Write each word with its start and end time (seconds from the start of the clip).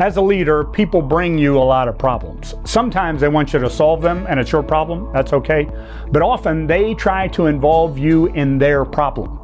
As 0.00 0.16
a 0.16 0.22
leader, 0.22 0.64
people 0.64 1.02
bring 1.02 1.36
you 1.36 1.58
a 1.58 1.60
lot 1.62 1.86
of 1.86 1.98
problems. 1.98 2.54
Sometimes 2.64 3.20
they 3.20 3.28
want 3.28 3.52
you 3.52 3.58
to 3.58 3.68
solve 3.68 4.00
them 4.00 4.24
and 4.30 4.40
it's 4.40 4.50
your 4.50 4.62
problem, 4.62 5.12
that's 5.12 5.34
okay. 5.34 5.68
But 6.10 6.22
often 6.22 6.66
they 6.66 6.94
try 6.94 7.28
to 7.28 7.48
involve 7.48 7.98
you 7.98 8.28
in 8.28 8.56
their 8.56 8.86
problem. 8.86 9.38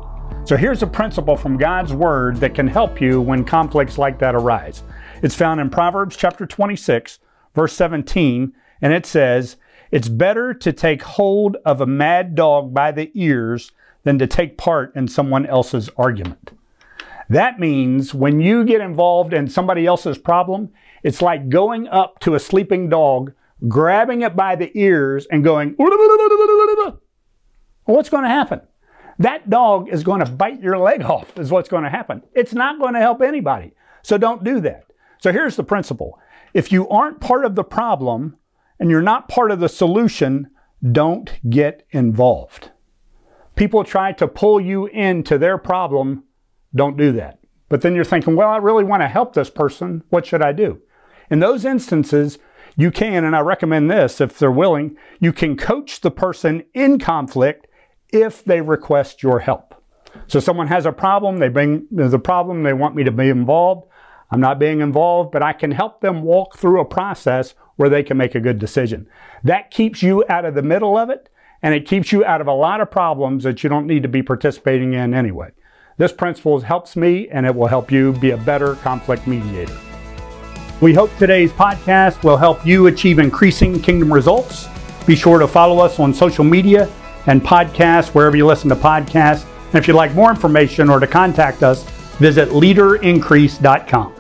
So 0.47 0.57
here's 0.57 0.83
a 0.83 0.87
principle 0.87 1.37
from 1.37 1.59
God's 1.59 1.93
Word 1.93 2.39
that 2.39 2.55
can 2.55 2.69
help 2.69 3.03
you 3.03 3.21
when 3.21 3.45
conflicts 3.45 3.99
like 3.99 4.19
that 4.21 4.35
arise. 4.35 4.83
It's 5.23 5.35
found 5.35 5.61
in 5.61 5.69
Proverbs 5.69 6.17
chapter 6.17 6.47
26, 6.47 7.19
verse 7.55 7.75
17, 7.75 8.55
and 8.81 8.93
it 8.95 9.05
says, 9.05 9.57
It's 9.91 10.09
better 10.09 10.55
to 10.55 10.73
take 10.73 11.03
hold 11.03 11.59
of 11.67 11.83
a 11.83 11.87
mad 11.87 12.35
dog 12.35 12.73
by 12.73 12.93
the 12.93 13.11
ears 13.13 13.73
than 14.05 14.19
to 14.21 14.27
take 14.27 14.57
part 14.57 14.97
in 14.97 15.07
someone 15.07 15.45
else's 15.45 15.91
argument. 15.99 16.56
That 17.29 17.59
means 17.59 18.15
when 18.15 18.41
you 18.41 18.65
get 18.65 18.81
involved 18.81 19.33
in 19.33 19.49
somebody 19.49 19.87
else's 19.87 20.19
problem, 20.19 20.71
it's 21.03 21.23
like 21.23 21.49
going 21.49 21.89
up 21.89 22.21
to 22.21 22.35
a 22.35 22.41
sleeping 22.41 22.89
dog, 22.89 23.33
grabbing 23.69 24.23
it 24.23 24.37
by 24.37 24.55
the 24.55 24.71
ears, 24.79 25.27
and 25.31 25.43
going, 25.43 25.75
what's 27.85 28.11
going 28.11 28.23
to 28.25 28.29
happen? 28.29 28.61
That 29.19 29.49
dog 29.49 29.89
is 29.89 30.05
going 30.05 30.25
to 30.25 30.31
bite 30.31 30.61
your 30.61 30.79
leg 30.79 31.03
off, 31.03 31.39
is 31.39 31.51
what's 31.51 31.69
going 31.69 31.85
to 31.85 31.91
happen. 31.91 32.23
It's 32.35 32.53
not 32.53 32.79
going 32.79 32.95
to 32.95 33.01
help 33.01 33.23
anybody. 33.23 33.73
So 34.03 34.19
don't 34.19 34.45
do 34.45 34.61
that. 34.61 34.85
So 35.19 35.33
here's 35.33 35.57
the 35.57 35.65
principle 35.65 36.21
if 36.55 36.71
you 36.71 36.89
aren't 36.89 37.21
part 37.21 37.45
of 37.45 37.55
the 37.55 37.65
problem 37.65 38.37
and 38.79 38.91
you're 38.91 39.03
not 39.03 39.29
part 39.29 39.51
of 39.51 39.61
the 39.61 39.69
solution, 39.69 40.51
don't 40.93 41.33
get 41.51 41.87
involved. 41.91 42.71
People 43.57 43.85
try 43.85 44.13
to 44.13 44.29
pull 44.29 44.61
you 44.61 44.87
into 44.87 45.39
their 45.39 45.57
problem 45.57 46.25
don't 46.75 46.97
do 46.97 47.13
that. 47.13 47.39
But 47.69 47.83
then 47.83 47.95
you're 47.95 48.05
thinking, 48.05 48.37
well, 48.37 48.51
I 48.51 48.59
really 48.59 48.85
want 48.85 49.03
to 49.03 49.09
help 49.09 49.35
this 49.35 49.51
person. 49.51 50.05
What 50.11 50.27
should 50.27 50.43
I 50.43 50.53
do? 50.53 50.81
In 51.31 51.41
those 51.41 51.65
instances, 51.65 52.39
you 52.77 52.91
can, 52.91 53.25
and 53.25 53.35
I 53.35 53.41
recommend 53.41 53.91
this 53.91 54.21
if 54.21 54.39
they're 54.39 54.51
willing, 54.51 54.97
you 55.19 55.33
can 55.33 55.57
coach 55.57 56.01
the 56.01 56.11
person 56.11 56.65
in 56.75 56.99
conflict 56.99 57.67
if 58.13 58.45
they 58.45 58.61
request 58.61 59.23
your 59.23 59.41
help. 59.41 59.75
So 60.27 60.41
someone 60.41 60.69
has 60.69 60.87
a 60.87 60.93
problem, 60.93 61.39
they 61.39 61.49
bring 61.49 61.87
the 61.91 62.19
problem, 62.19 62.63
they 62.63 62.73
want 62.73 62.95
me 62.95 63.05
to 63.05 63.11
be 63.11 63.29
involved. 63.29 63.89
I'm 64.31 64.41
not 64.41 64.59
being 64.59 64.81
involved, 64.81 65.33
but 65.33 65.43
I 65.43 65.53
can 65.53 65.71
help 65.71 66.01
them 66.01 66.23
walk 66.23 66.57
through 66.57 66.81
a 66.81 66.85
process 66.85 67.55
where 67.77 67.89
they 67.89 68.03
can 68.03 68.17
make 68.17 68.35
a 68.35 68.41
good 68.41 68.59
decision. 68.59 69.07
That 69.45 69.71
keeps 69.71 70.03
you 70.03 70.25
out 70.29 70.45
of 70.45 70.55
the 70.55 70.63
middle 70.63 70.97
of 70.97 71.11
it, 71.11 71.29
and 71.63 71.75
it 71.75 71.87
keeps 71.87 72.13
you 72.13 72.25
out 72.25 72.41
of 72.41 72.47
a 72.47 72.53
lot 72.53 72.81
of 72.81 72.91
problems 72.91 73.45
that 73.45 73.63
you 73.63 73.69
don't 73.69 73.87
need 73.87 74.03
to 74.03 74.09
be 74.09 74.23
participating 74.23 74.95
in 74.95 75.15
anyway. 75.15 75.51
This 75.99 76.13
principle 76.13 76.61
helps 76.61 76.95
me 76.95 77.29
and 77.29 77.47
it 77.47 77.55
will 77.55 77.69
help 77.69 77.91
you 77.91 78.13
be 78.13 78.33
a 78.33 78.37
better 78.37 78.75
conflict 78.77 79.27
mediator. 79.27 79.77
We 80.81 80.93
hope 80.93 81.11
today's 81.17 81.53
podcast 81.53 82.23
will 82.23 82.37
help 82.37 82.67
you 82.67 82.87
achieve 82.89 83.19
increasing 83.19 83.81
kingdom 83.81 84.13
results. 84.13 84.69
Be 85.07 85.17
sure 85.17 85.39
to 85.39 85.49
follow 85.49 85.83
us 85.83 85.99
on 85.99 86.13
social 86.13 86.45
media 86.45 86.91
and 87.27 87.41
podcasts 87.41 88.15
wherever 88.15 88.37
you 88.37 88.47
listen 88.47 88.69
to 88.69 88.77
podcasts. 88.77 89.47
And 89.69 89.77
if 89.77 89.89
you'd 89.89 89.95
like 89.95 90.15
more 90.15 90.31
information 90.31 90.91
or 90.91 91.01
to 91.01 91.07
contact 91.07 91.63
us, 91.63 91.85
visit 92.19 92.51
leaderincrease.com. 92.51 94.16